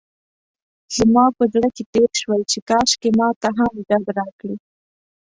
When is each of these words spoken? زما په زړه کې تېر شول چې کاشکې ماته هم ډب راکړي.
زما 0.97 1.25
په 1.37 1.43
زړه 1.53 1.69
کې 1.75 1.83
تېر 1.93 2.09
شول 2.21 2.41
چې 2.51 2.59
کاشکې 2.69 3.09
ماته 3.19 3.47
هم 3.57 3.73
ډب 3.87 4.05
راکړي. 4.17 4.55